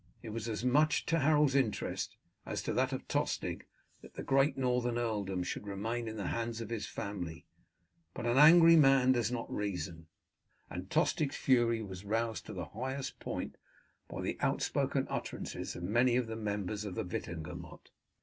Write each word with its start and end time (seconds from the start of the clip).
It 0.23 0.29
was 0.29 0.49
as 0.49 0.65
much 0.65 1.05
to 1.05 1.19
Harold's 1.19 1.53
interest 1.53 2.15
as 2.43 2.63
to 2.63 2.73
that 2.73 2.91
of 2.91 3.07
Tostig 3.07 3.67
that 4.01 4.15
the 4.15 4.23
great 4.23 4.57
northern 4.57 4.97
earldom 4.97 5.43
should 5.43 5.67
remain 5.67 6.07
in 6.07 6.17
the 6.17 6.25
hands 6.29 6.59
of 6.59 6.71
his 6.71 6.87
family; 6.87 7.45
but 8.15 8.25
an 8.25 8.35
angry 8.35 8.75
man 8.75 9.11
does 9.11 9.31
not 9.31 9.53
reason, 9.53 10.07
and 10.71 10.89
Tostig's 10.89 11.35
fury 11.35 11.83
was 11.83 12.03
roused 12.03 12.47
to 12.47 12.53
the 12.53 12.65
highest 12.69 13.19
point 13.19 13.57
by 14.09 14.21
the 14.23 14.37
outspoken 14.39 15.05
utterances 15.07 15.75
of 15.75 15.83
many 15.83 16.15
of 16.15 16.25
the 16.25 16.35
members 16.35 16.83
of 16.83 16.95
the 16.95 17.05
Witenagemot. 17.05 17.91